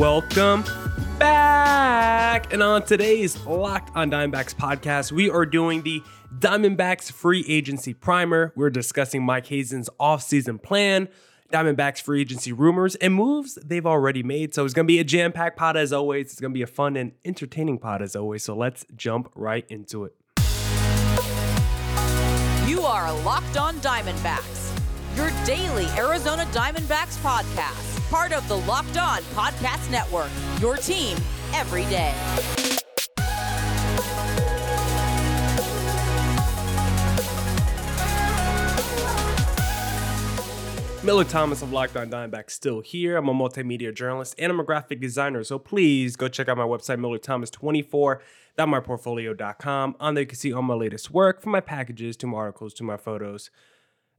[0.00, 0.64] welcome
[1.18, 2.50] back.
[2.54, 6.02] And on today's Locked on Diamondbacks podcast, we are doing the
[6.38, 8.54] Diamondbacks free agency primer.
[8.56, 11.10] We're discussing Mike Hazen's offseason plan,
[11.52, 14.54] Diamondbacks free agency rumors, and moves they've already made.
[14.54, 16.32] So it's going to be a jam packed pod as always.
[16.32, 18.42] It's going to be a fun and entertaining pod as always.
[18.42, 20.14] So let's jump right into it.
[22.66, 24.74] You are Locked On Diamondbacks,
[25.14, 31.16] your daily Arizona Diamondbacks podcast, part of the Locked On Podcast Network, your team
[31.54, 32.12] every day.
[41.02, 43.16] Miller Thomas of Locked On Diamondbacks still here.
[43.16, 45.42] I'm a multimedia journalist and I'm a graphic designer.
[45.44, 46.98] So please go check out my website,
[48.58, 49.96] MillerThomas24.myportfolio.com.
[49.98, 52.74] On there you can see all my latest work from my packages to my articles
[52.74, 53.50] to my photos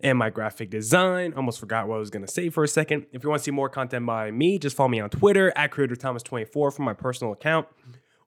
[0.04, 1.34] and my graphic design.
[1.34, 3.06] Almost forgot what I was going to say for a second.
[3.12, 5.72] If you want to see more content by me, just follow me on Twitter at
[5.72, 7.68] CreatorThomas24 for my personal account,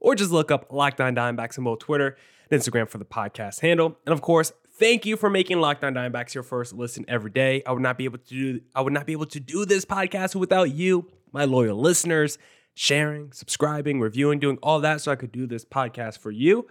[0.01, 2.17] or just look up Locked On Diamondbacks on both Twitter
[2.51, 3.97] and Instagram for the podcast handle.
[4.07, 7.63] And of course, thank you for making Locked On Diamondbacks your first listen every day.
[7.67, 9.85] I would not be able to do I would not be able to do this
[9.85, 12.39] podcast without you, my loyal listeners,
[12.75, 16.67] sharing, subscribing, reviewing, doing all that so I could do this podcast for you.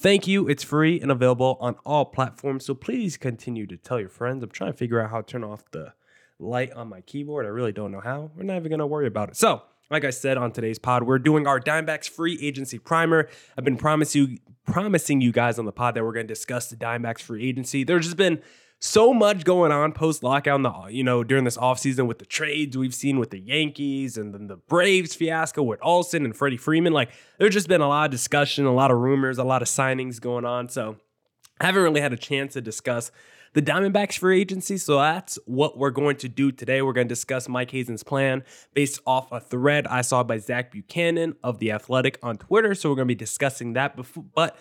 [0.00, 0.48] Thank you.
[0.48, 2.64] It's free and available on all platforms.
[2.64, 4.44] So please continue to tell your friends.
[4.44, 5.92] I'm trying to figure out how to turn off the
[6.38, 7.46] light on my keyboard.
[7.46, 8.30] I really don't know how.
[8.36, 9.36] We're not even going to worry about it.
[9.36, 13.28] So, like I said on today's pod, we're doing our Dimebacks free agency primer.
[13.56, 16.70] I've been promising you, promising you guys on the pod that we're going to discuss
[16.70, 17.82] the Dimebacks free agency.
[17.82, 18.40] There's just been
[18.80, 22.94] so much going on post the you know during this offseason with the trades we've
[22.94, 26.92] seen with the Yankees and then the Braves fiasco with Olson and Freddie Freeman.
[26.92, 29.68] Like there's just been a lot of discussion, a lot of rumors, a lot of
[29.68, 30.68] signings going on.
[30.68, 30.96] So
[31.60, 33.10] I haven't really had a chance to discuss
[33.54, 34.76] the Diamondbacks free agency.
[34.76, 36.80] So that's what we're going to do today.
[36.82, 38.44] We're going to discuss Mike Hazen's plan
[38.74, 42.74] based off a thread I saw by Zach Buchanan of The Athletic on Twitter.
[42.74, 44.56] So we're going to be discussing that before, but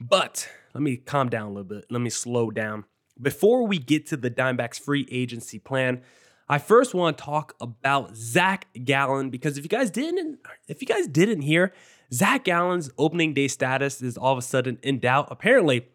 [0.00, 1.84] but let me calm down a little bit.
[1.90, 2.86] Let me slow down.
[3.20, 6.02] Before we get to the Dimebacks free agency plan,
[6.48, 10.86] I first want to talk about Zac Gallen because if you guys didn't, if you
[10.86, 11.72] guys didn't hear,
[12.12, 15.28] Zac Gallen's opening day status is all of a sudden in doubt.
[15.30, 15.86] Apparently,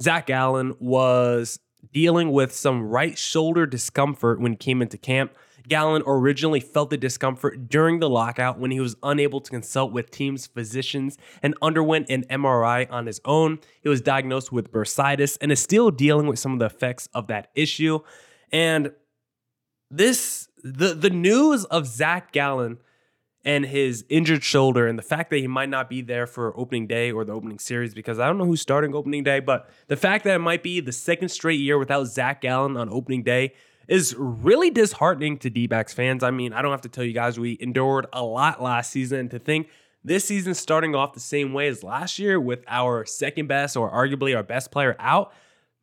[0.00, 1.58] Zac Gallen was
[1.92, 5.34] dealing with some right shoulder discomfort when he came into camp.
[5.68, 10.10] Gallen originally felt the discomfort during the lockout when he was unable to consult with
[10.10, 13.58] team's physicians and underwent an MRI on his own.
[13.82, 17.26] He was diagnosed with bursitis and is still dealing with some of the effects of
[17.28, 18.00] that issue.
[18.52, 18.92] And
[19.90, 22.78] this the the news of Zac Gallen
[23.44, 26.88] and his injured shoulder and the fact that he might not be there for opening
[26.88, 29.96] day or the opening series because I don't know who's starting opening day, but the
[29.96, 33.54] fact that it might be the second straight year without Zac Gallen on opening day
[33.88, 36.22] is really disheartening to D backs fans.
[36.22, 39.28] I mean, I don't have to tell you guys, we endured a lot last season.
[39.28, 39.68] To think
[40.04, 43.90] this season starting off the same way as last year with our second best or
[43.90, 45.32] arguably our best player out,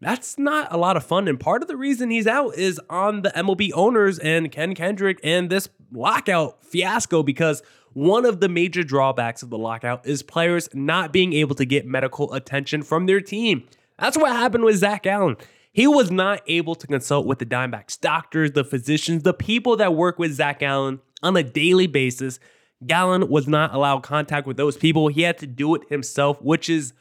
[0.02, 1.28] that's not a lot of fun.
[1.28, 5.20] And part of the reason he's out is on the MLB owners and Ken Kendrick
[5.24, 7.64] and this lockout fiasco because
[7.94, 11.86] one of the major drawbacks of the lockout is players not being able to get
[11.86, 13.64] medical attention from their team.
[14.00, 15.38] That's what happened with Zac Gallen.
[15.74, 19.96] He was not able to consult with the Dimebacks doctors, the physicians, the people that
[19.96, 22.40] work with Zac Gallen on a daily basis.
[22.86, 25.08] Gallen was not allowed contact with those people.
[25.08, 26.94] He had to do it himself, which is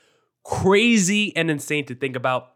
[0.43, 2.49] crazy and insane to think about.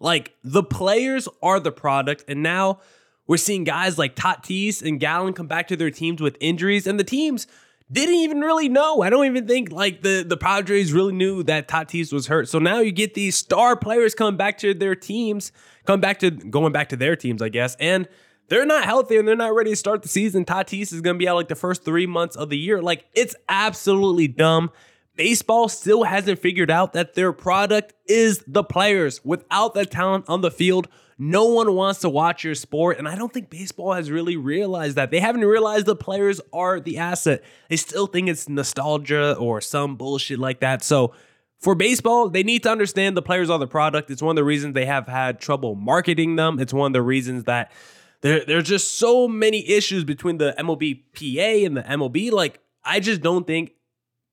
[0.00, 2.80] Like the players are the product, and now
[3.28, 6.98] we're seeing guys like Tatis and Gallen come back to their teams with injuries, and
[6.98, 7.46] the teams
[7.90, 9.02] didn't even really know.
[9.02, 12.48] I don't even think like the the Padres really knew that Tatis was hurt.
[12.48, 15.52] So now you get these star players coming back to their teams,
[15.86, 18.08] come back to going back to their teams, I guess, and
[18.48, 20.44] they're not healthy and they're not ready to start the season.
[20.44, 22.82] Tatis is going to be out like the first three months of the year.
[22.82, 24.70] Like it's absolutely dumb.
[25.16, 29.24] Baseball still hasn't figured out that their product is the players.
[29.24, 30.88] Without the talent on the field,
[31.18, 32.98] no one wants to watch your sport.
[32.98, 35.10] And I don't think baseball has really realized that.
[35.10, 37.42] They haven't realized the players are the asset.
[37.68, 40.84] They still think it's nostalgia or some bullshit like that.
[40.84, 41.12] So
[41.58, 44.10] for baseball, they need to understand the players are the product.
[44.10, 46.60] It's one of the reasons they have had trouble marketing them.
[46.60, 47.72] It's one of the reasons that
[48.20, 52.30] there, there's just so many issues between the MLBPA and the MLB.
[52.30, 53.72] Like, I just don't think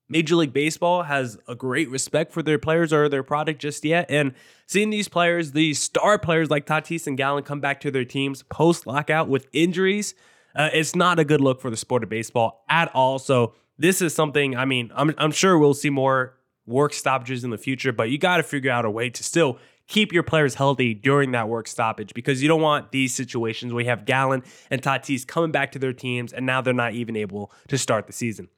[0.07, 4.05] Major League Baseball has a great respect for their players or their product just yet.
[4.09, 4.33] And
[4.67, 8.43] seeing these players, these star players like Tatis and Gallen come back to their teams
[8.43, 10.13] post lockout with injuries,
[10.55, 13.17] uh, it's not a good look for the sport of baseball at all.
[13.17, 17.49] So this is something, I mean, I'm, I'm sure we'll see more work stoppages in
[17.49, 20.55] the future, but you got to figure out a way to still keep your players
[20.55, 24.43] healthy during that work stoppage because you don't want these situations where you have Gallen
[24.71, 28.07] and Tatis coming back to their teams and now they're not even able to start
[28.07, 28.49] the season.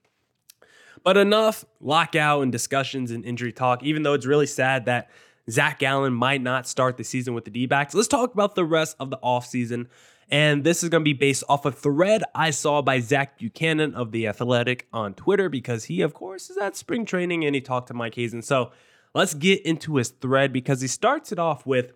[1.07, 5.09] But enough lockout and discussions and injury talk, even though it's really sad that
[5.49, 7.93] Zac Gallen might not start the season with the D backs.
[7.93, 9.87] Let's talk about the rest of the offseason.
[10.29, 13.95] And this is going to be based off a thread I saw by Zach Buchanan
[13.95, 17.61] of The Athletic on Twitter because he, of course, is at spring training and he
[17.61, 18.41] talked to Mike Hazen.
[18.41, 18.73] So
[19.15, 21.93] let's get into his thread because he starts it off with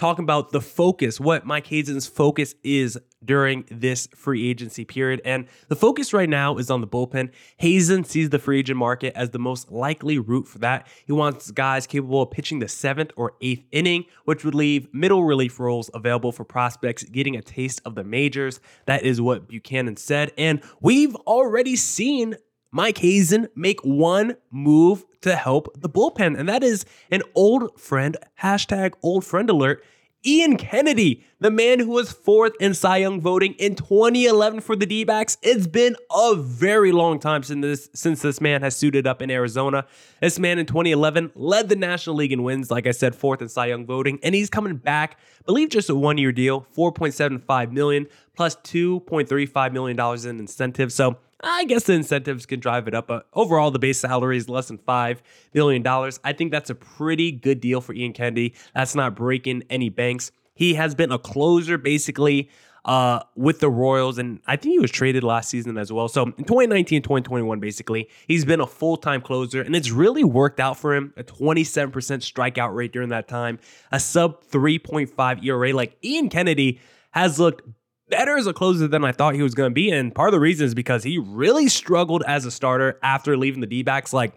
[0.00, 5.20] talking about the focus, what Mike Hazen's focus is during this free agency period.
[5.26, 7.30] And the focus right now is on the bullpen.
[7.58, 10.88] Hazen sees the free agent market as the most likely route for that.
[11.04, 15.22] He wants guys capable of pitching the seventh or eighth inning, which would leave middle
[15.22, 18.58] relief roles available for prospects getting a taste of the majors.
[18.86, 20.32] That is what Buchanan said.
[20.38, 22.36] And we've already seen
[22.72, 28.16] Mike Hazen make one move to help the bullpen, and that is an old friend,
[28.42, 29.84] hashtag old friend alert.
[30.26, 34.84] Ian Kennedy, the man who was fourth in Cy Young voting in 2011 for the
[34.84, 35.38] D backs.
[35.40, 39.30] It's been a very long time since this, since this man has suited up in
[39.30, 39.86] Arizona.
[40.20, 43.48] This man in 2011 led the National League in wins, like I said, fourth in
[43.48, 47.72] Cy Young voting, and he's coming back, I believe just a one year deal, 4.75
[47.72, 48.06] million
[48.36, 50.94] plus 2.35 million dollars in incentives.
[50.94, 54.48] So I guess the incentives can drive it up, but overall, the base salary is
[54.48, 55.18] less than $5
[55.54, 55.86] million.
[56.22, 58.54] I think that's a pretty good deal for Ian Kennedy.
[58.74, 60.32] That's not breaking any banks.
[60.54, 62.50] He has been a closer basically
[62.84, 66.08] uh, with the Royals, and I think he was traded last season as well.
[66.08, 70.60] So in 2019 2021, basically, he's been a full time closer, and it's really worked
[70.60, 71.12] out for him.
[71.16, 73.58] A 27% strikeout rate during that time,
[73.92, 75.72] a sub 3.5 ERA.
[75.72, 76.80] Like Ian Kennedy
[77.12, 77.62] has looked
[78.10, 79.90] better as a closer than I thought he was going to be.
[79.90, 83.60] And part of the reason is because he really struggled as a starter after leaving
[83.60, 84.12] the D backs.
[84.12, 84.34] Like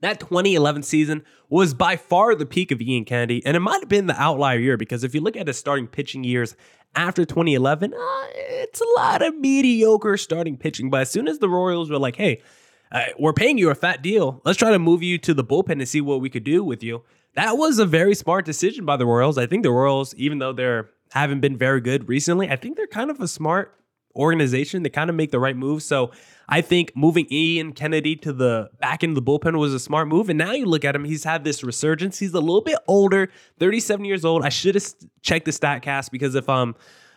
[0.00, 3.44] that 2011 season was by far the peak of Ian Kennedy.
[3.44, 5.86] And it might have been the outlier year because if you look at his starting
[5.86, 6.56] pitching years
[6.94, 7.98] after 2011, uh,
[8.34, 10.90] it's a lot of mediocre starting pitching.
[10.90, 12.42] But as soon as the Royals were like, hey,
[12.90, 15.72] uh, we're paying you a fat deal, let's try to move you to the bullpen
[15.72, 17.02] and see what we could do with you.
[17.34, 19.38] That was a very smart decision by the Royals.
[19.38, 22.50] I think the Royals, even though they're haven't been very good recently.
[22.50, 23.78] I think they're kind of a smart
[24.14, 24.82] organization.
[24.82, 25.84] They kind of make the right moves.
[25.84, 26.10] So
[26.48, 30.08] I think moving Ian Kennedy to the back end of the bullpen was a smart
[30.08, 30.28] move.
[30.28, 32.18] And now you look at him, he's had this resurgence.
[32.18, 34.44] He's a little bit older, 37 years old.
[34.44, 34.84] I should have
[35.22, 36.74] checked the StatCast because if um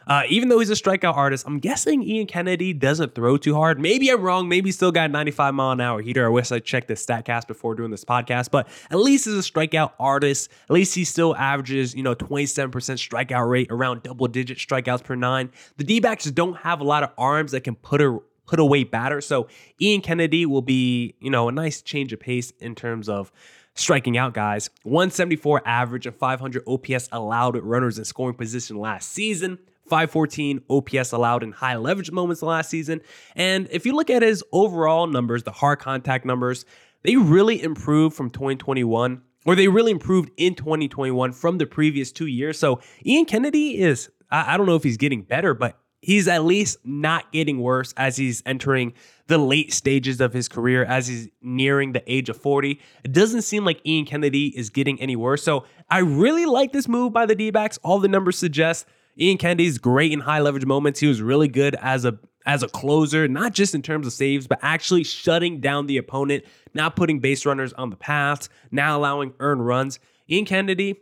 [0.07, 3.80] uh, even though he's a strikeout artist, I'm guessing Ian Kennedy doesn't throw too hard.
[3.80, 4.48] Maybe I'm wrong.
[4.48, 6.25] Maybe still got 95 mile an hour heater.
[6.25, 9.52] I wish I checked the StatCast before doing this podcast, but at least as a
[9.52, 14.57] strikeout artist, at least he still averages, you know, 27% strikeout rate, around double digit
[14.57, 15.52] strikeouts per nine.
[15.78, 18.84] The D backs don't have a lot of arms that can put a put away
[18.84, 19.22] batter.
[19.22, 19.48] So
[19.81, 23.31] Ian Kennedy will be, you know, a nice change of pace in terms of
[23.74, 24.69] striking out guys.
[24.84, 29.60] 174 average and 500 OPS allowed runners in scoring position last season.
[29.87, 33.01] 514 OPS allowed in high leverage moments last season.
[33.35, 36.65] And if you look at his overall numbers, the hard contact numbers,
[37.03, 42.25] they really improved from 2021, or they really improved in 2021 from the previous two
[42.25, 42.57] years.
[42.57, 46.77] So Ian Kennedy is, I, don't know if he's getting better, but he's at least
[46.83, 48.93] not getting worse as he's entering
[49.27, 52.79] the late stages of his career, as he's nearing the age of 40.
[53.03, 55.43] It doesn't seem like Ian Kennedy is getting any worse.
[55.43, 57.77] So I really like this move by the D backs.
[57.83, 58.87] All the numbers suggest
[59.19, 61.00] Ian Kennedy's great in high leverage moments.
[61.00, 64.45] He was really good as a as a closer, not just in terms of saves,
[64.45, 66.44] but actually shutting down the opponent,
[66.76, 70.00] not putting base runners on the path, now allowing earned runs.
[70.30, 70.95] Ian Kennedy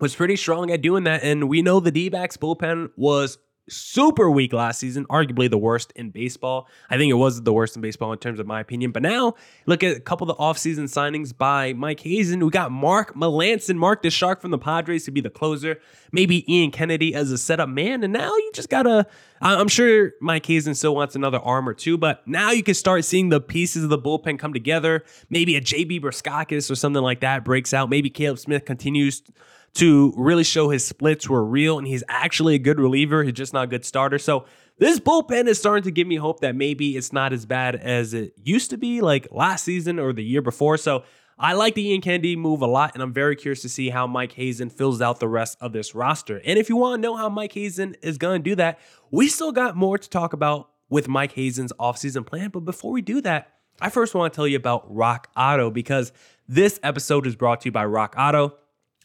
[0.00, 4.52] was pretty strong at doing that, and we know the D-backs bullpen was super weak
[4.52, 6.68] last season, arguably the worst in baseball.
[6.90, 8.90] I think it was the worst in baseball in terms of my opinion.
[8.90, 9.34] But now,
[9.66, 12.44] look at a couple of the offseason signings by Mike Hazen.
[12.44, 15.78] We got Mark Melancon, Mark the Shark from the Padres to be the closer,
[16.10, 18.02] maybe Ian Kennedy as a setup man.
[18.02, 19.06] And now you just gotta,
[19.40, 23.04] I'm sure Mike Hazen still wants another arm or two, but now you can start
[23.04, 25.04] seeing the pieces of the bullpen come together.
[25.30, 27.88] Maybe a JB Bukauskas or something like that breaks out.
[27.88, 29.22] Maybe Caleb Smith continues
[29.74, 33.24] to really show his splits were real and he's actually a good reliever.
[33.24, 34.18] He's just not a good starter.
[34.18, 34.44] So
[34.78, 38.14] this bullpen is starting to give me hope that maybe it's not as bad as
[38.14, 40.76] it used to be, like last season or the year before.
[40.76, 41.04] So
[41.38, 44.06] I like the Ian Kennedy move a lot, and I'm very curious to see how
[44.06, 46.40] Mike Hazen fills out the rest of this roster.
[46.44, 48.78] And if you want to know how Mike Hazen is going to do that,
[49.10, 52.50] we still got more to talk about with Mike Hazen's offseason plan.
[52.50, 56.12] But before we do that, I first want to tell you about Rock Auto because
[56.46, 58.54] this episode is brought to you by Rock Auto.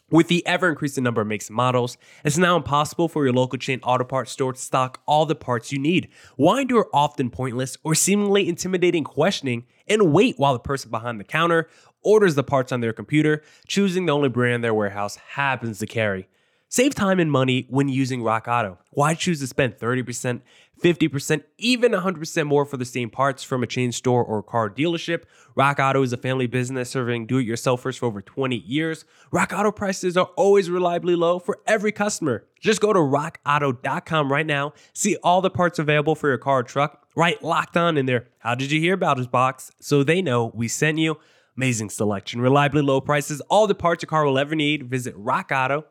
[0.10, 3.60] With the ever increasing number of makes and models, it's now impossible for your local
[3.60, 6.08] chain auto parts store to stock all the parts you need.
[6.38, 11.26] Why endure often pointless or seemingly intimidating questioning and wait while the person behind the
[11.26, 11.68] counter
[12.04, 16.30] orders the parts on their computer, choosing the only brand their warehouse happens to carry.
[16.70, 18.78] Save time and money when using Rock Auto.
[18.92, 20.42] Why choose to spend 30%,
[20.84, 25.24] 50%, even 100% more for the same parts from a chain store or car dealership?
[25.56, 29.06] Rock Auto is a family business serving do it yourselfers for over 20 years.
[29.32, 32.46] Rock Auto prices are always reliably low for every customer.
[32.60, 36.64] Just go to rockauto.com right now, see all the parts available for your car or
[36.64, 38.28] truck, right locked on in there.
[38.40, 39.72] How did you hear about us box?
[39.80, 41.18] So they know we sent you.
[41.56, 44.90] Amazing selection, reliably low prices, all the parts your car will ever need.
[44.90, 45.86] Visit rockauto.com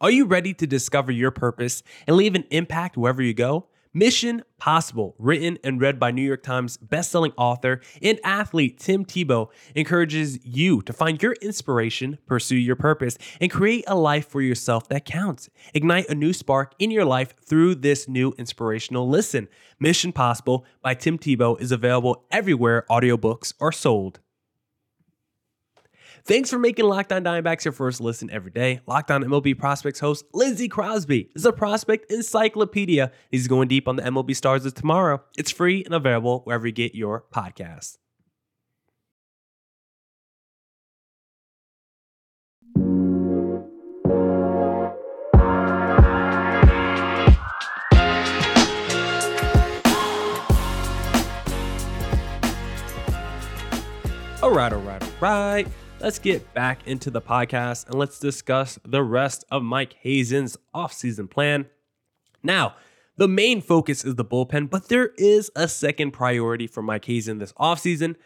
[0.00, 3.68] are you ready to discover your purpose and leave an impact wherever you go?
[3.96, 9.48] Mission Possible, written and read by New York Times bestselling author and athlete Tim Tebow,
[9.76, 14.88] encourages you to find your inspiration, pursue your purpose, and create a life for yourself
[14.88, 15.48] that counts.
[15.74, 19.48] Ignite a new spark in your life through this new inspirational listen.
[19.78, 24.18] Mission Possible by Tim Tebow is available everywhere audiobooks are sold.
[26.22, 28.80] Thanks for making Locked On Diamondbacks your first listen every day.
[28.86, 33.10] Locked On MLB Prospects host Lindsey Crosby is a prospect encyclopedia.
[33.30, 35.22] He's going deep on the MLB stars of tomorrow.
[35.36, 37.98] It's free and available wherever you get your podcasts.
[54.42, 55.66] All right, all right, all right
[56.04, 61.30] let's get back into the podcast and let's discuss the rest of Mike Hazen's offseason
[61.30, 61.64] plan.
[62.42, 62.74] Now,
[63.16, 67.38] the main focus is the bullpen, but there is a second priority for Mike Hazen
[67.38, 68.16] this offseason,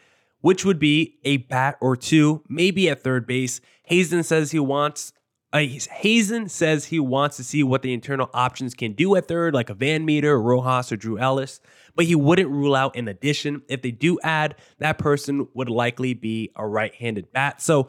[0.40, 3.60] which would be a bat or two, maybe at third base.
[3.84, 5.12] Hazen says he wants
[5.52, 5.60] uh,
[5.92, 9.70] Hazen says he wants to see what the internal options can do at third, like
[9.70, 11.60] a Van Meter, Rojas, or Drew Ellis,
[11.98, 13.60] but he wouldn't rule out an addition.
[13.66, 17.60] If they do add, that person would likely be a right handed bat.
[17.60, 17.88] So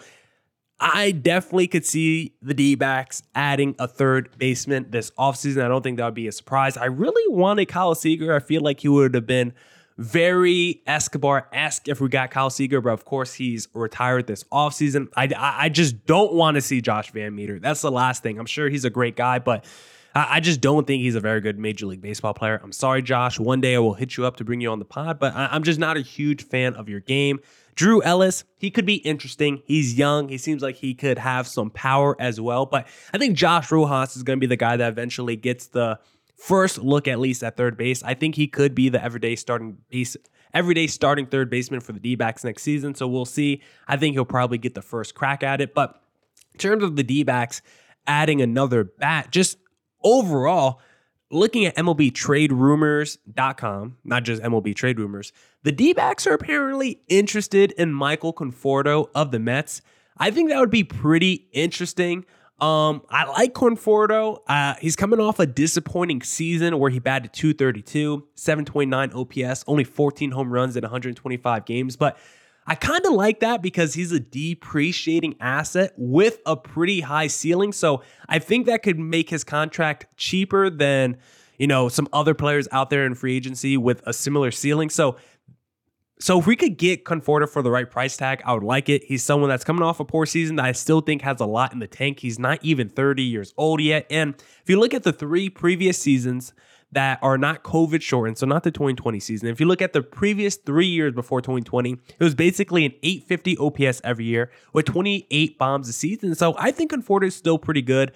[0.80, 5.63] I definitely could see the D backs adding a third baseman this offseason.
[5.63, 6.75] I don't think that would be a surprise.
[6.75, 8.36] I really wanted Kyle Seager.
[8.36, 9.54] I feel like he would have been
[10.00, 15.10] very Escobar esque if we got Kyle Seager, but of course he's retired this offseason.
[15.16, 17.60] I, I just don't want to see Josh Van Meter.
[17.60, 18.39] That's the last thing.
[18.39, 19.66] I'm sure he's a great guy, but
[20.16, 22.60] I just don't think he's a very good Major League Baseball player.
[22.63, 23.39] I'm sorry, Josh.
[23.39, 25.63] One day I will hit you up to bring you on the pod, but I'm
[25.63, 27.39] just not a huge fan of your game.
[27.75, 29.62] Drew Ellis, he could be interesting.
[29.66, 30.28] He's young.
[30.28, 32.66] He seems like he could have some power as well.
[32.66, 36.00] But I think Josh Rojas is going to be the guy that eventually gets the
[36.36, 38.01] first look at least at third base.
[38.04, 40.18] I think he could be the everyday starting base
[40.54, 42.96] everyday starting third baseman for the D-backs next season.
[42.96, 43.62] So we'll see.
[43.88, 45.75] I think he'll probably get the first crack at it.
[45.75, 46.01] But
[46.54, 47.62] in terms of the D-backs
[48.08, 49.59] adding another bat, just
[50.03, 50.82] overall,
[51.32, 55.32] looking at MLBTradeRumors.com, not just MLB Trade Rumors,
[55.63, 59.82] the D-backs are apparently interested in Michael Conforto of the Mets.
[60.18, 62.25] I think that would be pretty interesting.
[62.60, 64.39] Um, I like Conforto.
[64.48, 70.32] Uh, he's coming off a disappointing season where he batted 232, 729 OPS, only 14
[70.32, 71.96] home runs in 125 games.
[71.96, 72.18] But
[72.70, 77.72] I kind of like that because he's a depreciating asset with a pretty high ceiling.
[77.72, 81.18] So I think that could make his contract cheaper than,
[81.58, 84.92] you know, some other players out there in free agency with a similar ceiling.
[84.92, 85.18] So
[86.22, 89.04] so if we could get Conforto for the right price tag, I would like it.
[89.06, 91.74] He's someone that's coming off a poor season that I still think has a lot
[91.74, 92.20] in the tank.
[92.20, 94.06] He's not even 30 years old yet.
[94.12, 96.54] And if you look at the three previous seasons
[96.91, 100.01] that are not COVID shortened, so not the 2020 season, if you look at the
[100.01, 105.58] previous three years before 2020, it was basically an 850 OPS every year with 28
[105.58, 106.34] bombs a season.
[106.36, 108.12] So I think Conforto is still pretty good.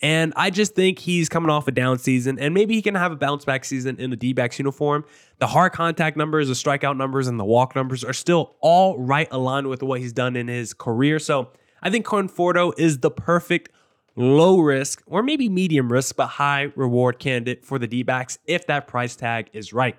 [0.00, 3.10] And I just think he's coming off a down season, and maybe he can have
[3.10, 5.04] a bounce back season in the D backs uniform.
[5.38, 9.26] The hard contact numbers, the strikeout numbers, and the walk numbers are still all right
[9.32, 11.18] aligned with what he's done in his career.
[11.18, 11.48] So
[11.82, 13.70] I think Conforto is the perfect
[14.18, 18.66] low risk or maybe medium risk, but high reward candidate for the D backs if
[18.66, 19.96] that price tag is right.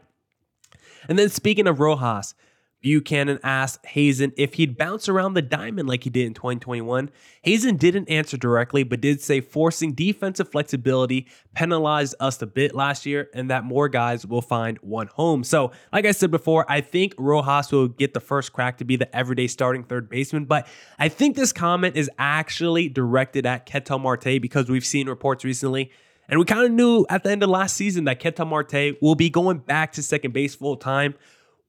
[1.08, 2.36] And then speaking of Rojas,
[2.81, 7.09] Buchanan asked Hazen if he'd bounce around the diamond like he did in 2021.
[7.41, 13.05] Hazen didn't answer directly, but did say forcing defensive flexibility penalized us a bit last
[13.05, 15.43] year and that more guys will find one home.
[15.43, 18.95] So, like I said before, I think Rojas will get the first crack to be
[18.95, 20.67] the everyday starting third baseman, but
[20.98, 25.91] I think this comment is actually directed at Ketel Marte because we've seen reports recently
[26.29, 29.15] and we kind of knew at the end of last season that Ketel Marte will
[29.15, 31.15] be going back to second base full time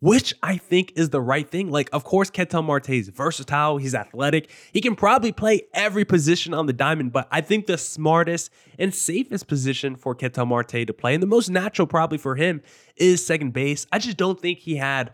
[0.01, 1.71] which I think is the right thing.
[1.71, 3.77] Like, of course, Ketel Marte is versatile.
[3.77, 4.51] He's athletic.
[4.73, 8.95] He can probably play every position on the diamond, but I think the smartest and
[8.95, 12.63] safest position for Ketel Marte to play, and the most natural probably for him,
[12.97, 13.87] is second base.
[13.93, 15.13] I just don't think he had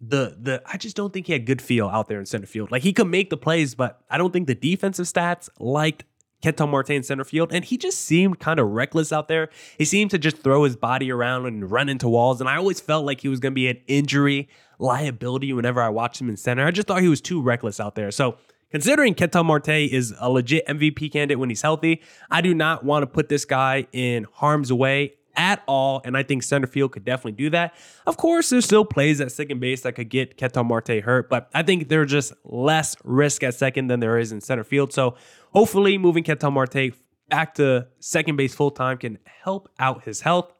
[0.00, 2.70] the the I just don't think he had good feel out there in center field.
[2.70, 6.04] Like he could make the plays, but I don't think the defensive stats liked
[6.46, 9.48] Ketel Marte in center field, and he just seemed kind of reckless out there.
[9.78, 12.78] He seemed to just throw his body around and run into walls, and I always
[12.78, 14.48] felt like he was going to be an injury
[14.78, 16.64] liability whenever I watched him in center.
[16.64, 18.12] I just thought he was too reckless out there.
[18.12, 18.36] So
[18.70, 22.00] considering Ketel Marte is a legit MVP candidate when he's healthy,
[22.30, 26.02] I do not want to put this guy in harm's way at all.
[26.04, 27.74] And I think center field could definitely do that.
[28.06, 31.50] Of course, there's still plays at second base that could get Ketel Marte hurt, but
[31.54, 34.92] I think there's just less risk at second than there is in center field.
[34.92, 35.16] So
[35.52, 36.92] hopefully, moving Ketel Marte
[37.28, 40.52] back to second base full time can help out his health.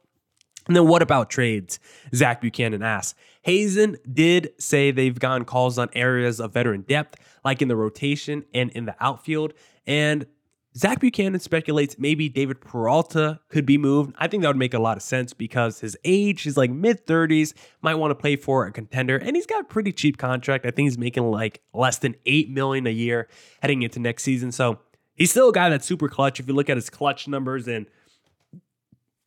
[0.67, 1.79] And then what about trades?
[2.15, 3.19] Zach Buchanan asks.
[3.43, 8.45] Hazen did say they've gotten calls on areas of veteran depth, like in the rotation
[8.53, 9.55] and in the outfield.
[9.87, 10.27] And
[10.77, 14.15] Zach Buchanan speculates maybe David Peralta could be moved.
[14.19, 17.07] I think that would make a lot of sense because his age, he's like mid
[17.07, 20.67] 30s, might want to play for a contender, and he's got a pretty cheap contract.
[20.67, 23.27] I think he's making like less than 8 million a year
[23.63, 24.53] heading into next season.
[24.53, 24.79] So
[25.15, 26.41] he's still a guy that's super clutch.
[26.41, 27.87] If you look at his clutch numbers and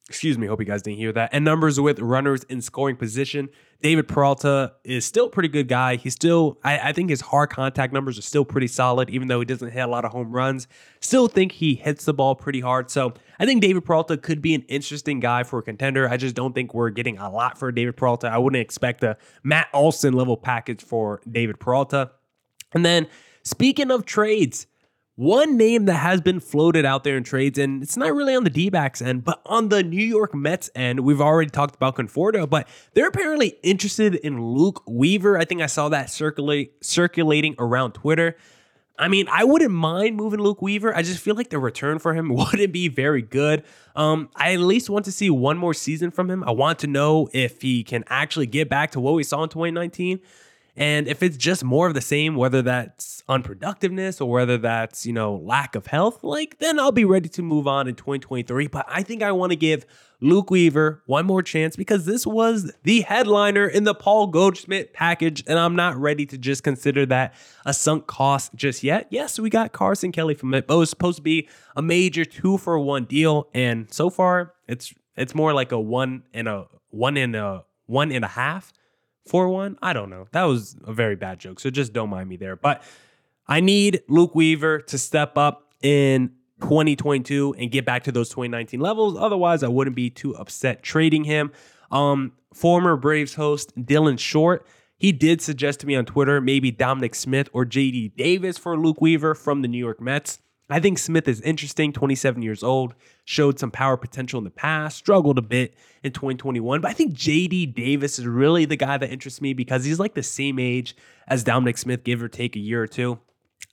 [0.10, 1.30] excuse me, hope you guys didn't hear that.
[1.32, 3.48] And numbers with runners in scoring position.
[3.82, 5.96] David Peralta is still a pretty good guy.
[5.96, 9.40] He's still, I, I, think his hard contact numbers are still pretty solid, even though
[9.40, 10.68] he doesn't hit a lot of home runs.
[11.00, 12.90] Still think he hits the ball pretty hard.
[12.90, 16.10] So I think David Peralta could be an interesting guy for a contender.
[16.10, 18.28] I just don't think we're getting a lot for David Peralta.
[18.28, 22.12] I wouldn't expect a Matt Olson level package for David Peralta.
[22.74, 23.08] And then
[23.44, 24.68] speaking of trades,
[25.20, 28.46] one name that has been floated out there in trades, and it's not really on
[28.46, 31.98] the D backs end, but on the New York Mets end, we've already talked about
[31.98, 35.38] Conforto, but they're apparently interested in Luke Weaver.
[35.38, 38.38] I think I saw that circulate circulating around Twitter.
[38.98, 40.96] I mean, I wouldn't mind moving Luke Weaver.
[40.96, 43.66] I just feel like the return for him wouldn't be very good.
[43.98, 46.46] Um, I at least want to see one more season from him.
[46.46, 49.50] I want to know if he can actually get back to what we saw in
[49.50, 50.22] 2019.
[50.80, 55.12] And if it's just more of the same, whether that's unproductiveness or whether that's, you
[55.12, 58.68] know, lack of health, like then I'll be ready to move on in 2023.
[58.68, 59.86] But I think I want to give
[60.22, 65.44] Luke Weaver one more chance because this was the headliner in the Paul Goldschmidt package.
[65.48, 67.34] And I'm not ready to just consider that
[67.66, 69.08] a sunk cost just yet.
[69.10, 72.24] Yes, we got Carson Kelly from it, but it was supposed to be a major
[72.24, 73.50] two for one deal.
[73.54, 78.14] And so far, it's it's more like a one and a one and a one
[78.14, 78.72] and a half
[79.30, 79.78] 4 1.
[79.82, 80.28] I don't know.
[80.32, 81.60] That was a very bad joke.
[81.60, 82.56] So just don't mind me there.
[82.56, 82.84] But
[83.48, 88.80] I need Luke Weaver to step up in 2022 and get back to those 2019
[88.80, 89.16] levels.
[89.18, 91.52] Otherwise, I wouldn't be too upset trading him.
[91.92, 94.66] Um, former Braves host Dylan Short,
[94.98, 99.00] he did suggest to me on Twitter maybe Dominic Smith or JD Davis for Luke
[99.00, 100.40] Weaver from the New York Mets.
[100.70, 102.94] I think Smith is interesting, 27 years old,
[103.30, 106.82] showed some power potential in the past, struggled a bit in 2021.
[106.82, 110.16] But I think JD Davis is really the guy that interests me because he's like
[110.16, 110.96] the same age
[111.28, 113.20] as Dominic Smith, give or take a year or two.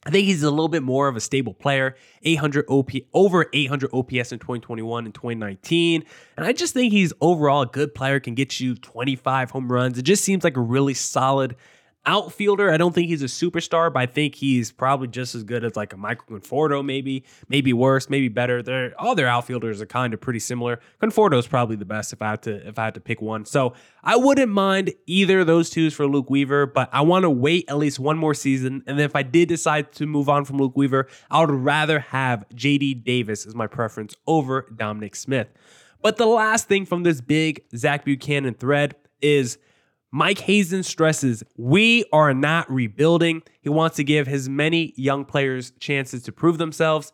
[0.04, 3.94] I think he's a little bit more of a stable player, 800 OP over 800
[3.94, 6.04] OPS in 2021 and 2019.
[6.36, 9.96] And I just think he's overall a good player, can get you 25 home runs.
[9.96, 11.56] It just seems like a really solid
[12.06, 12.70] outfielder.
[12.70, 15.76] I don't think he's a superstar, but I think he's probably just as good as
[15.76, 18.62] like a Michael Conforto, maybe, maybe worse, maybe better.
[18.62, 20.80] They're all their outfielders are kind of pretty similar.
[21.02, 23.44] Conforto is probably the best if I had to if I had to pick one.
[23.44, 27.30] So I wouldn't mind either of those twos for Luke Weaver, but I want to
[27.30, 28.82] wait at least one more season.
[28.86, 31.98] And then if I did decide to move on from Luke Weaver, I would rather
[31.98, 35.48] have JD Davis as my preference over Dominic Smith.
[36.02, 39.58] But the last thing from this big Zach Buchanan thread is
[40.16, 43.42] Mike Hazen stresses we are not rebuilding.
[43.61, 47.12] He wants to give his many young players chances to prove themselves.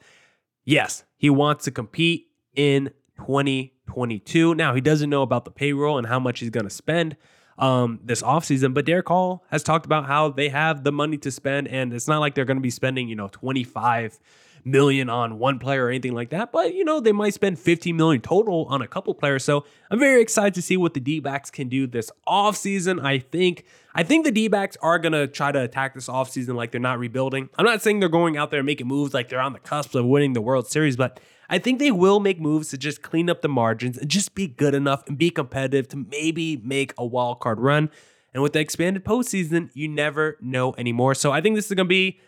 [0.64, 4.54] Yes, he wants to compete in 2022.
[4.54, 7.16] Now, he doesn't know about the payroll and how much he's going to spend
[7.62, 11.30] um, this offseason, but Derrick Hall has talked about how they have the money to
[11.30, 14.18] spend, and it's not like they're going to be spending, you know, 25
[14.64, 17.96] million on one player or anything like that, but you know, they might spend 15
[17.96, 19.44] million total on a couple players.
[19.44, 23.04] So I'm very excited to see what the D-backs can do this offseason.
[23.04, 26.80] I think I think the D-backs are gonna try to attack this offseason like they're
[26.80, 27.48] not rebuilding.
[27.58, 30.04] I'm not saying they're going out there making moves like they're on the cusp of
[30.04, 31.18] winning the World Series, but
[31.52, 34.46] I think they will make moves to just clean up the margins and just be
[34.46, 37.90] good enough and be competitive to maybe make a wild card run.
[38.32, 41.14] And with the expanded postseason, you never know anymore.
[41.14, 42.18] So I think this is going to be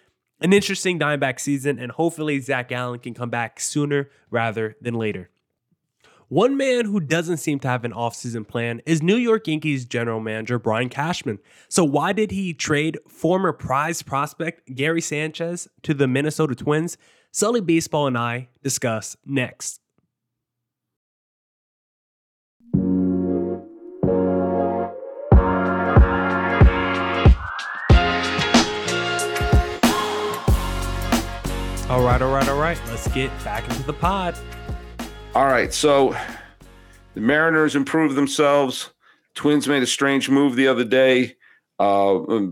[0.43, 5.31] an interesting Diamondback season, and hopefully Zac Gallen can come back sooner rather than later.
[6.29, 10.21] One man who doesn't seem to have an offseason plan is New York Yankees general
[10.21, 11.39] manager Brian Cashman.
[11.71, 16.99] So, why did he trade former prize prospect Gary Sanchez to the Minnesota Twins?
[17.37, 19.81] Sully Baseball and I discuss next.
[31.90, 32.81] All right, all right, all right.
[32.87, 34.38] Let's get back into the pod.
[35.35, 35.75] All right.
[35.75, 36.16] So
[37.14, 38.90] the Mariners improved themselves.
[39.35, 41.35] Twins made a strange move the other day
[41.81, 42.16] uh,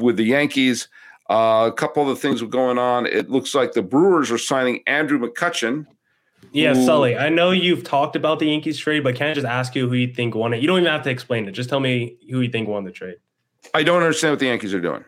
[0.00, 0.88] with the Yankees.
[1.28, 3.06] Uh, a couple other things were going on.
[3.06, 5.86] It looks like the Brewers are signing Andrew McCutchen.
[6.52, 9.46] Yeah, who, Sully, I know you've talked about the Yankees trade, but can I just
[9.46, 10.62] ask you who you think won it?
[10.62, 11.52] You don't even have to explain it.
[11.52, 13.16] Just tell me who you think won the trade.
[13.74, 15.04] I don't understand what the Yankees are doing.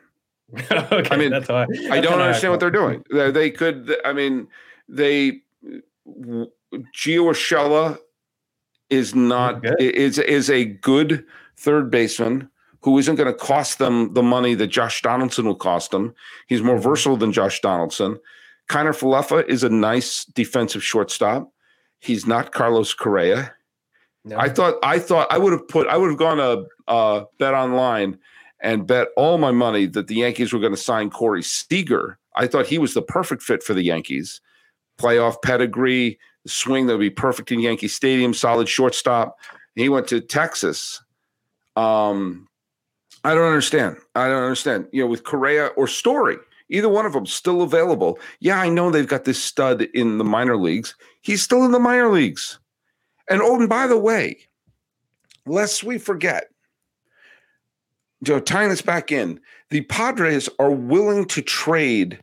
[0.70, 3.04] okay, I mean, that's why, that's I don't understand what they're doing.
[3.10, 4.48] They, they could, I mean,
[4.88, 5.42] they
[6.94, 7.98] Gio Urshela
[8.90, 11.24] is not is is a good
[11.56, 12.49] third baseman
[12.82, 16.14] who isn't going to cost them the money that Josh Donaldson will cost them.
[16.46, 18.18] He's more versatile than Josh Donaldson.
[18.68, 21.52] Kiner Falefa is a nice defensive shortstop.
[21.98, 23.52] He's not Carlos Correa.
[24.24, 24.38] No.
[24.38, 27.54] I thought I thought I would have put I would have gone a uh, bet
[27.54, 28.18] online
[28.62, 32.18] and bet all my money that the Yankees were going to sign Corey Seager.
[32.36, 34.40] I thought he was the perfect fit for the Yankees.
[34.98, 39.36] Playoff pedigree, swing that would be perfect in Yankee Stadium, solid shortstop.
[39.74, 41.02] He went to Texas.
[41.76, 42.46] Um,
[43.24, 43.96] I don't understand.
[44.14, 44.86] I don't understand.
[44.92, 46.36] You know, with Correa or Story,
[46.70, 48.18] either one of them still available.
[48.40, 50.94] Yeah, I know they've got this stud in the minor leagues.
[51.20, 52.58] He's still in the minor leagues.
[53.28, 54.38] And oh, and by the way,
[55.46, 56.48] lest we forget,
[58.26, 62.20] you know, tying this back in, the Padres are willing to trade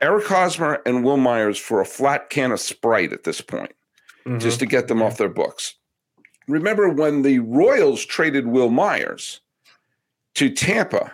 [0.00, 3.72] Eric Hosmer and Wil Myers for a flat can of Sprite at this point,
[4.26, 4.38] mm-hmm.
[4.38, 5.74] just to get them off their books.
[6.52, 9.40] Remember when the Royals traded Wil Myers
[10.34, 11.10] to Tampa?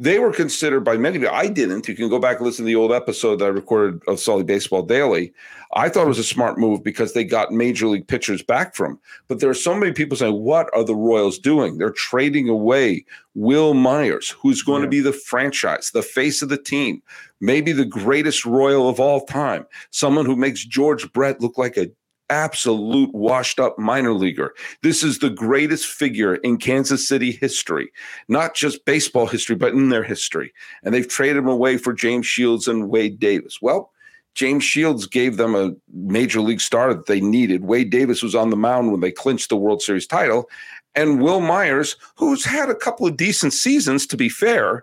[0.00, 1.32] They were considered by many people.
[1.32, 1.86] I didn't.
[1.86, 4.42] You can go back and listen to the old episode that I recorded of Sully
[4.42, 5.32] Baseball Daily.
[5.74, 8.98] I thought it was a smart move because they got major league pitchers back from.
[9.28, 11.78] But there are so many people saying, "What are the Royals doing?
[11.78, 14.86] They're trading away Wil Myers, who's going yeah.
[14.86, 17.02] to be the franchise, the face of the team,
[17.40, 21.88] maybe the greatest Royal of all time, someone who makes George Brett look like a
[22.30, 24.54] absolute washed up minor leaguer.
[24.82, 27.92] This is the greatest figure in Kansas City history,
[28.28, 30.52] not just baseball history, but in their history.
[30.82, 33.60] And they've traded him away for James Shields and Wade Davis.
[33.62, 33.92] Well,
[34.34, 37.64] James Shields gave them a major league star that they needed.
[37.64, 40.48] Wade Davis was on the mound when they clinched the World Series title.
[40.94, 44.82] And Wil Myers, who's had a couple of decent seasons, to be fair,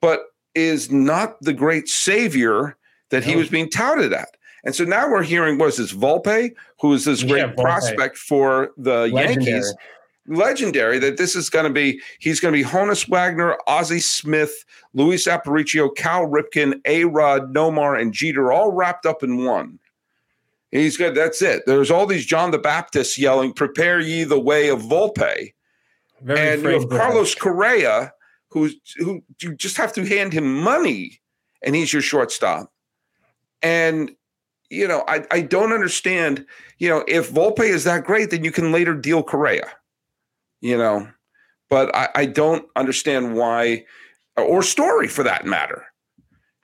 [0.00, 0.20] but
[0.54, 2.76] is not the great savior
[3.10, 4.36] that he was being touted at.
[4.66, 8.72] And so now we're hearing was this Volpe, who is this great yeah, prospect for
[8.76, 9.52] the Legendary.
[9.52, 9.74] Yankees.
[10.26, 14.64] Legendary that this is going to be, he's going to be Honus Wagner, Ozzie Smith,
[14.92, 19.78] Luis Aparicio, Cal Ripken, A Rod, Nomar, and Jeter all wrapped up in one.
[20.72, 21.14] He's good.
[21.14, 21.62] That's it.
[21.66, 25.54] There's all these John the Baptist yelling, "Prepare ye the way of Volpe,"
[26.22, 28.12] Very and you have Carlos Correa,
[28.48, 31.20] who's who you just have to hand him money,
[31.62, 32.72] and he's your shortstop.
[33.62, 34.10] And
[34.70, 36.44] you know, I, I don't understand.
[36.78, 39.68] You know, if Volpe is that great, then you can later deal Correa.
[40.60, 41.08] You know,
[41.68, 43.84] but I, I don't understand why,
[44.36, 45.84] or Story for that matter.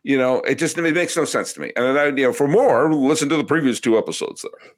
[0.02, 1.72] You know, it just it makes no sense to me.
[1.76, 4.70] And then, you know, for more, listen to the previous two episodes there.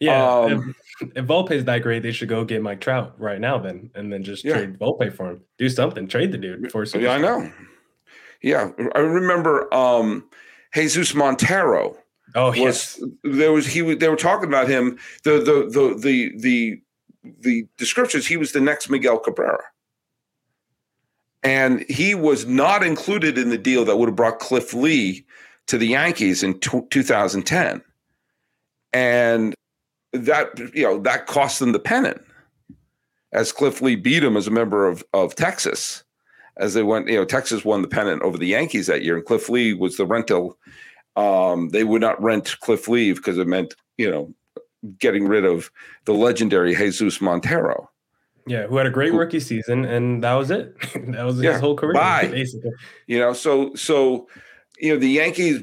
[0.00, 0.26] Yeah.
[0.26, 3.90] Um, if, if is that great, they should go get Mike Trout right now, then,
[3.94, 4.54] and then just yeah.
[4.54, 5.40] trade Volpe for him.
[5.58, 6.08] Do something.
[6.08, 6.84] Trade the dude for.
[6.84, 7.52] Yeah, I know.
[8.42, 10.28] Yeah, I remember um,
[10.74, 11.96] Jesus Montero
[12.34, 13.02] Oh, was yes.
[13.22, 16.82] there was he they were talking about him the the the the the
[17.40, 19.62] the descriptions he was the next Miguel Cabrera.
[21.44, 25.26] And he was not included in the deal that would have brought Cliff Lee
[25.66, 27.82] to the Yankees in t- 2010.
[28.92, 29.54] And
[30.12, 32.20] that you know that cost them the pennant
[33.32, 36.04] as Cliff Lee beat him as a member of of Texas
[36.58, 39.24] as they went you know Texas won the pennant over the Yankees that year and
[39.24, 40.58] Cliff Lee was the rental
[41.16, 44.34] um, they would not rent Cliff Lee because it meant, you know,
[44.98, 45.70] getting rid of
[46.04, 47.88] the legendary Jesus Montero.
[48.46, 50.76] Yeah, who had a great rookie season, and that was it.
[51.12, 52.26] that was yeah, his whole career, bye.
[52.26, 52.72] basically.
[53.06, 54.28] You know, so so
[54.78, 55.62] you know the Yankees.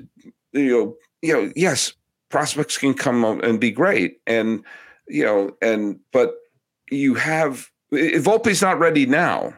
[0.53, 1.93] You know, you know, yes,
[2.29, 4.63] prospects can come and be great, and
[5.07, 6.35] you know, and but
[6.89, 9.53] you have if Volpe's not ready now,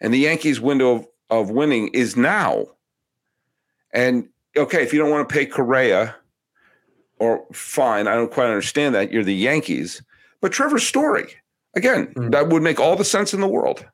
[0.00, 2.66] and the Yankees' window of, of winning is now,
[3.92, 6.16] and okay, if you don't want to pay Correa,
[7.18, 9.12] or fine, I don't quite understand that.
[9.12, 10.02] You're the Yankees.
[10.40, 11.34] But Trevor Story,
[11.74, 12.30] again, mm-hmm.
[12.30, 13.86] that would make all the sense in the world.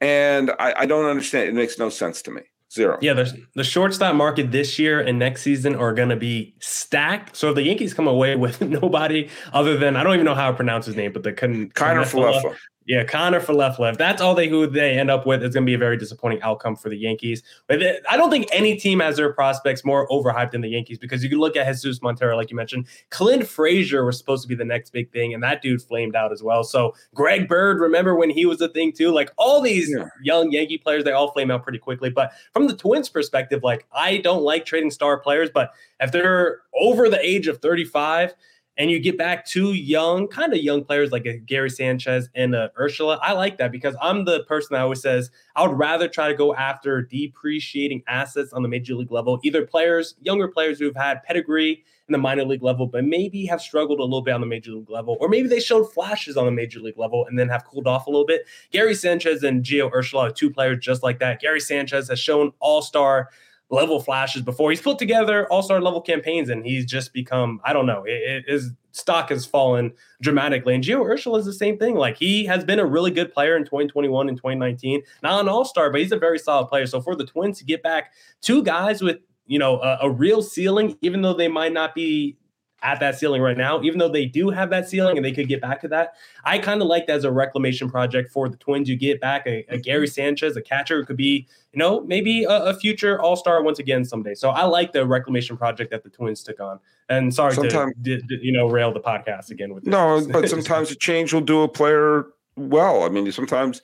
[0.00, 1.48] And I, I, don't understand.
[1.48, 2.42] It makes no sense to me.
[2.72, 2.98] Zero.
[3.02, 7.36] Yeah, the, the shortstop market this year and next season are going to be stacked.
[7.36, 10.50] So if the Yankees come away with nobody other than, I don't even know how
[10.50, 11.74] to pronounce his name, but they couldn't.
[11.74, 12.56] Kiner Falefa.
[12.90, 13.98] Yeah, Connor for left left.
[13.98, 15.44] That's all they who they end up with.
[15.44, 17.40] It's going to be a very disappointing outcome for the Yankees.
[17.68, 21.22] But I don't think any team has their prospects more overhyped than the Yankees because
[21.22, 22.88] you can look at Jesus Montero, like you mentioned.
[23.10, 26.32] Clint Frazier was supposed to be the next big thing, and that dude flamed out
[26.32, 26.64] as well.
[26.64, 29.12] So Greg Bird, remember when he was a thing too?
[29.12, 30.06] Like all these yeah.
[30.20, 32.10] young Yankee players, they all flame out pretty quickly.
[32.10, 36.62] But from the Twins' perspective, like I don't like trading star players, but if they're
[36.74, 38.34] over the age of 35
[38.76, 42.54] and you get back two young, kind of young players like a Gary Sanchez and
[42.54, 43.18] a Urshela.
[43.20, 46.34] I like that because I'm the person that always says I would rather try to
[46.34, 51.22] go after depreciating assets on the major league level, either players, younger players who've had
[51.24, 54.46] pedigree in the minor league level, but maybe have struggled a little bit on the
[54.46, 57.48] major league level, or maybe they showed flashes on the major league level and then
[57.48, 58.46] have cooled off a little bit.
[58.72, 61.40] Gary Sanchez and Gio Urshela are two players just like that.
[61.40, 63.28] Gary Sanchez has shown all star
[63.70, 64.70] level flashes before.
[64.70, 68.10] He's put together all star level campaigns and he's just become, I don't know, it,
[68.12, 70.74] it, his stock has fallen dramatically.
[70.74, 71.94] And Gio Urshela is the same thing.
[71.94, 75.64] Like he has been a really good player in 2021 and 2019, not an all
[75.64, 76.86] star, but he's a very solid player.
[76.86, 80.42] So for the Twins to get back two guys with, you know, a, a real
[80.42, 82.36] ceiling, even though they might not be
[82.82, 85.48] at that ceiling right now, even though they do have that ceiling and they could
[85.48, 86.14] get back to that.
[86.44, 88.88] I kind of like that as a reclamation project for the Twins.
[88.88, 92.44] You get back a, a Gary Sanchez, a catcher who could be, you know, maybe
[92.44, 94.34] a, a future All Star once again someday.
[94.34, 96.80] So I like the reclamation project that the Twins took on.
[97.08, 99.90] And sorry sometimes, to you know rail the podcast again with this.
[99.90, 103.02] no, but sometimes a change will do a player well.
[103.02, 103.82] I mean, sometimes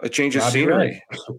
[0.00, 1.02] a change of scenery.
[1.28, 1.38] Right.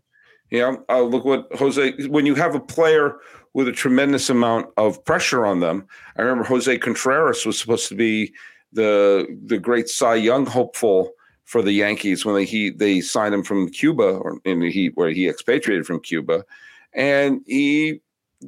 [0.50, 2.08] Yeah, uh, look what Jose.
[2.08, 3.18] When you have a player
[3.58, 5.84] with a tremendous amount of pressure on them.
[6.16, 8.32] I remember Jose Contreras was supposed to be
[8.72, 11.12] the the great Cy Young hopeful
[11.46, 15.10] for the Yankees when they he they signed him from Cuba or in heat where
[15.10, 16.46] he expatriated from Cuba,
[16.94, 18.00] and he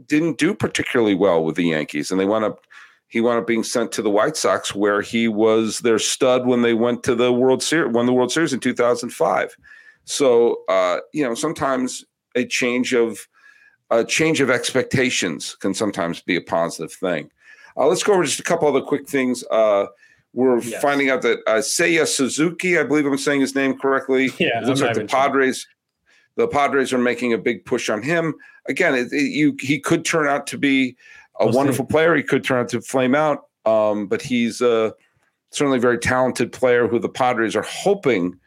[0.05, 2.67] didn't do particularly well with the Yankees, and they wound up
[3.07, 6.61] he wound up being sent to the White Sox where he was their stud when
[6.61, 9.57] they went to the World Series, won the World Series in 2005.
[10.03, 13.27] So uh, you know sometimes a change of
[13.89, 17.29] a change of expectations can sometimes be a positive thing.
[17.75, 19.43] Uh, let's go over just a couple other quick things.
[19.49, 19.85] Uh,
[20.33, 20.81] we're yes.
[20.81, 24.29] finding out that uh, Seiya Suzuki, I believe I'm saying his name correctly.
[24.39, 25.61] Yeah, it looks like the Padres.
[25.61, 26.45] Sure.
[26.45, 28.35] The Padres are making a big push on him.
[28.67, 30.95] Again, it, it, you, he could turn out to be
[31.39, 31.91] a we'll wonderful see.
[31.91, 32.15] player.
[32.15, 34.91] He could turn out to flame out, um, but he's uh,
[35.49, 38.39] certainly a very talented player who the Padres are hoping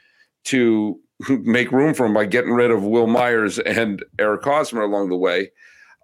[0.45, 5.09] to make room for him by getting rid of Wil Myers and Eric Hosmer along
[5.09, 5.51] the way.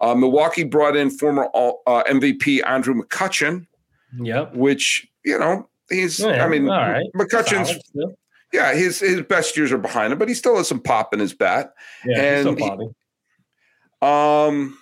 [0.01, 3.67] Uh, Milwaukee brought in former uh, MVP Andrew McCutchen.
[4.21, 4.55] Yep.
[4.55, 6.21] Which you know he's.
[6.21, 7.05] Yeah, I mean, right.
[7.15, 7.79] McCutchen's.
[8.53, 11.21] Yeah, his his best years are behind him, but he still has some pop in
[11.21, 11.75] his bat.
[12.07, 12.71] Yeah, and he,
[14.01, 14.79] um,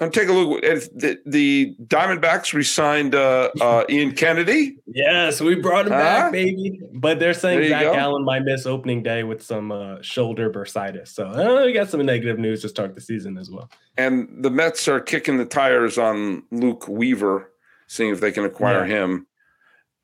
[0.00, 4.76] and take a look at the, the Diamondbacks resigned uh, uh, Ian Kennedy.
[4.86, 6.80] Yes, we brought him uh, back, baby.
[6.92, 11.08] But they're saying Zac Gallen might miss opening day with some uh, shoulder bursitis.
[11.08, 13.70] So uh, we got some negative news to start the season as well.
[13.96, 17.52] And the Mets are kicking the tires on Luke Weaver,
[17.86, 19.04] seeing if they can acquire yeah.
[19.04, 19.26] him.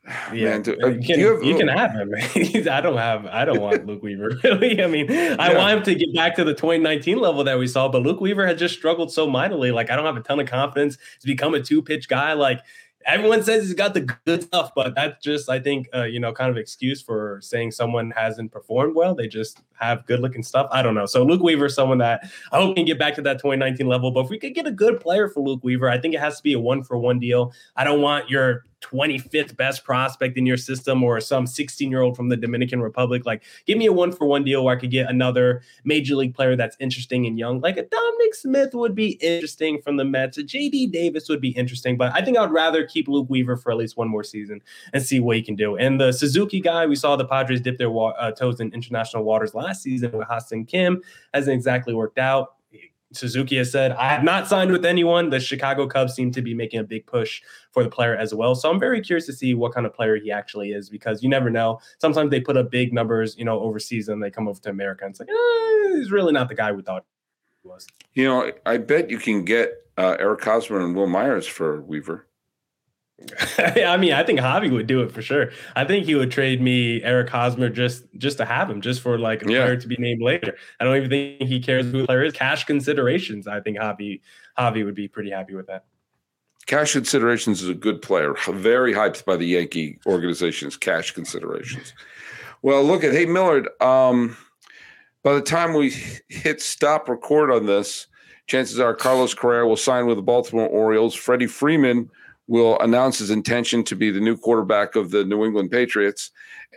[0.34, 2.12] Yeah, Man, do, uh, you, can, you, have, you, can, have, him.
[2.70, 3.26] I don't have.
[3.26, 4.38] I don't want Luke Weaver.
[4.44, 5.56] Really, I mean, I yeah.
[5.56, 7.88] want him to get back to the 2019 level that we saw.
[7.88, 9.70] But Luke Weaver has just struggled so mightily.
[9.70, 12.34] Like I don't have a ton of confidence to become a two pitch guy.
[12.34, 12.60] Like
[13.06, 16.32] everyone says he's got the good stuff, but that's just, I think, uh, you know,
[16.32, 19.14] kind of excuse for saying someone hasn't performed well.
[19.14, 20.68] They just have good looking stuff.
[20.70, 21.06] I don't know.
[21.06, 24.10] So Luke Weaver is someone that I hope can get back to that 2019 level.
[24.10, 26.36] But if we could get a good player for Luke Weaver, I think it has
[26.38, 27.52] to be a one for one deal.
[27.76, 32.16] I don't want your 25th best prospect in your system or some 16 year old
[32.16, 33.24] from the Dominican Republic.
[33.24, 36.34] Like, give me a one for one deal where I could get another major league
[36.34, 37.60] player that's interesting and young.
[37.60, 40.38] Like a Dominic Smith would be interesting from the Mets.
[40.38, 43.72] A JD Davis would be interesting, but I think I'd rather keep Luke Weaver for
[43.72, 44.60] at least one more season
[44.92, 45.76] and see what he can do.
[45.76, 49.24] And the Suzuki guy, we saw the Padres dip their wa- uh, toes in international
[49.24, 51.02] waters last season with Ha-Seong Kim.
[51.32, 52.54] Hasn't exactly worked out.
[53.16, 55.30] Suzuki has said, I have not signed with anyone.
[55.30, 58.54] The Chicago Cubs seem to be making a big push for the player as well.
[58.54, 61.28] So I'm very curious to see what kind of player he actually is because you
[61.28, 61.80] never know.
[62.00, 65.04] Sometimes they put up big numbers, you know, overseas and they come over to America
[65.04, 67.04] and it's like, eh, he's really not the guy we thought
[67.62, 67.86] he was.
[68.14, 72.26] You know, I bet you can get uh, Eric Hosmer and Wil Myers for Weaver.
[73.58, 75.50] I mean, I think Javi would do it for sure.
[75.76, 79.18] I think he would trade me Eric Hosmer just just to have him, just for
[79.18, 79.64] like a yeah.
[79.64, 80.56] player to be named later.
[80.80, 82.32] I don't even think he cares who the player is.
[82.32, 83.46] Cash considerations.
[83.46, 84.20] I think Javi
[84.58, 85.84] Javi would be pretty happy with that.
[86.66, 91.92] Cash considerations is a good player, very hyped by the Yankee organization's cash considerations.
[92.62, 93.68] Well, look at hey Millard.
[93.80, 94.36] Um,
[95.22, 95.90] by the time we
[96.28, 98.08] hit stop record on this,
[98.46, 101.14] chances are Carlos Correa will sign with the Baltimore Orioles.
[101.14, 102.10] Freddie Freeman
[102.46, 106.30] will announce his intention to be the new quarterback of the New England Patriots.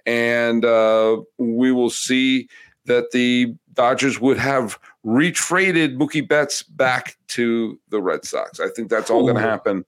[0.06, 2.47] And uh, we will see
[2.86, 8.60] that the Dodgers would have retraded Mookie Betts back to the Red Sox.
[8.60, 9.86] I think that's all going to happen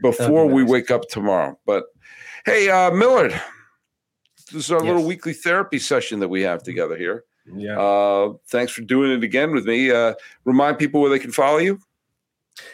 [0.00, 1.58] before we wake up tomorrow.
[1.66, 1.84] But
[2.44, 3.32] hey, uh, Millard,
[4.52, 4.86] this is our yes.
[4.86, 7.24] little weekly therapy session that we have together here.
[7.52, 7.80] Yeah.
[7.80, 9.90] Uh, thanks for doing it again with me.
[9.90, 10.14] Uh,
[10.44, 11.80] remind people where they can follow you.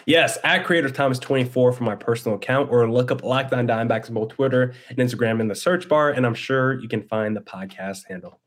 [0.06, 4.08] Yes, at Creator Thomas 24 for my personal account, or look up Locked On Diamondbacks
[4.08, 7.36] on both Twitter and Instagram in the search bar, and I'm sure you can find
[7.36, 8.40] the podcast handle.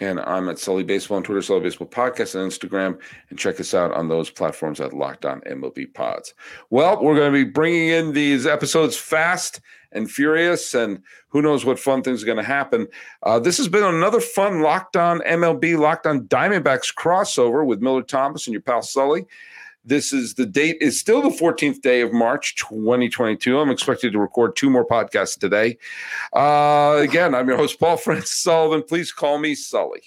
[0.00, 2.98] And I'm at Sully Baseball on Twitter, Sully Baseball Podcast on Instagram,
[3.30, 6.34] and check us out on those platforms at Locked On MLB Pods.
[6.70, 9.60] Well, we're going to be bringing in these episodes fast
[9.92, 12.88] and furious, and who knows what fun things are going to happen.
[13.22, 18.02] Uh, this has been another fun Locked On MLB, Locked On Diamondbacks crossover with Miller
[18.02, 19.26] Thomas and your pal Sully.
[19.86, 23.58] This is the date is still the 14th day of March 2022.
[23.58, 25.76] I'm expected to record two more podcasts today.
[26.32, 28.82] Uh, again, I'm your host, Paul Francis Sullivan.
[28.82, 30.00] Please call me Sully.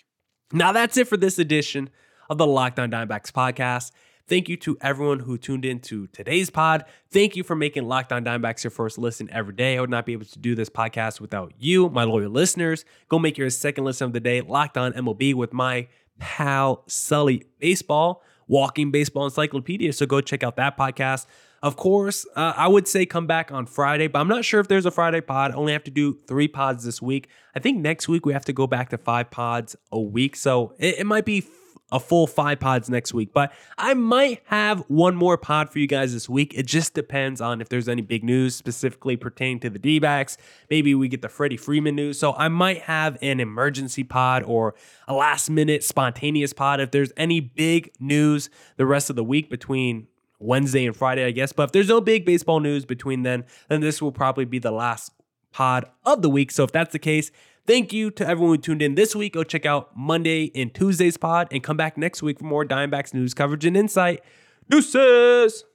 [0.51, 1.91] Now that's it for this edition
[2.27, 3.91] of the Locked On Diamondbacks podcast.
[4.27, 6.83] Thank you to everyone who tuned in to today's pod.
[7.11, 9.77] Thank you for making Locked On Diamondbacks your first listen every day.
[9.77, 12.83] I would not be able to do this podcast without you, my loyal listeners.
[13.09, 15.87] Go make your second listen of the day, Locked On MLB, with my
[16.19, 19.93] pal Sully Baseball walking baseball encyclopedia.
[19.93, 21.25] So go check out that podcast.
[21.63, 24.67] Of course, uh, I would say come back on Friday, but I'm not sure if
[24.67, 25.51] there's a Friday pod.
[25.51, 27.29] I only have to do three pods this week.
[27.55, 30.35] I think next week we have to go back to five pods a week.
[30.35, 31.41] So it, it might be
[31.91, 35.87] a full five pods next week, but I might have one more pod for you
[35.87, 36.53] guys this week.
[36.53, 40.37] It just depends on if there's any big news specifically pertaining to the D backs.
[40.69, 42.19] Maybe we get the Freddie Freeman news.
[42.19, 44.75] So I might have an emergency pod or
[45.07, 49.49] a last minute spontaneous pod if there's any big news the rest of the week
[49.49, 50.07] between
[50.39, 51.53] Wednesday and Friday, I guess.
[51.53, 54.71] But if there's no big baseball news between then, then this will probably be the
[54.71, 55.13] last
[55.51, 56.51] pod of the week.
[56.51, 57.31] So if that's the case,
[57.67, 59.33] Thank you to everyone who tuned in this week.
[59.33, 63.13] Go check out Monday and Tuesday's pod and come back next week for more Diamondbacks
[63.13, 64.23] news coverage and insight.
[64.69, 65.65] Deuces!